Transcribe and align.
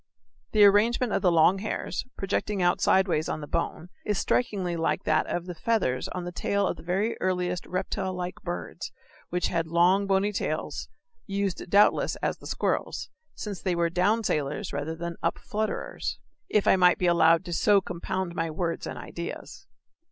The 0.53 0.63
arrangement 0.65 1.13
of 1.13 1.21
the 1.21 1.31
long 1.31 1.59
hairs, 1.59 2.05
projecting 2.17 2.59
out 2.59 2.81
sidewise 2.81 3.29
on 3.29 3.39
the 3.41 3.45
bone, 3.45 3.89
is 4.03 4.17
strikingly 4.17 4.75
like 4.75 5.03
that 5.03 5.27
of 5.27 5.45
the 5.45 5.53
feathers 5.53 6.07
on 6.07 6.23
the 6.23 6.31
tail 6.31 6.65
of 6.65 6.77
the 6.77 6.81
very 6.81 7.15
earliest 7.21 7.67
reptile 7.67 8.11
like 8.15 8.41
birds 8.41 8.91
which 9.29 9.49
had 9.49 9.67
long 9.67 10.07
bony 10.07 10.31
tails, 10.33 10.87
used 11.27 11.69
doubtless 11.69 12.15
as 12.15 12.39
the 12.39 12.47
squirrel's, 12.47 13.11
since 13.35 13.61
they 13.61 13.75
were 13.75 13.91
down 13.91 14.23
sailers 14.23 14.73
rather 14.73 14.95
than 14.95 15.17
up 15.21 15.37
flutterers 15.37 16.17
if 16.49 16.67
I 16.67 16.77
may 16.77 16.95
be 16.95 17.05
allowed 17.05 17.45
to 17.45 17.53
so 17.53 17.79
compound 17.79 18.33
my 18.33 18.49
words 18.49 18.87
and 18.87 18.97
ideas. 18.97 19.67